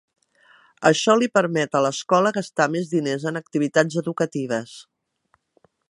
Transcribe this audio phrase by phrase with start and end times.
[0.89, 4.77] Això li permet a l'escola gastar més diners en activitats educatives.